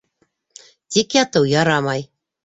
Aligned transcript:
Тик 0.95 1.09
ятыу 1.23 1.45
ярамай. 1.59 2.01